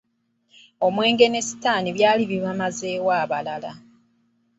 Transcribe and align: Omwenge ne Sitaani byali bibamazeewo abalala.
Omwenge 0.85 1.25
ne 1.29 1.41
Sitaani 1.47 1.89
byali 1.97 2.23
bibamazeewo 2.31 3.09
abalala. 3.23 3.71